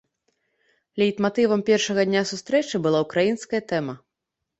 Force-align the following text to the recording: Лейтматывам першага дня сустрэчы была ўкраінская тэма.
Лейтматывам 1.01 1.61
першага 1.67 2.05
дня 2.09 2.23
сустрэчы 2.31 2.81
была 2.87 2.99
ўкраінская 3.05 3.61
тэма. 3.73 3.95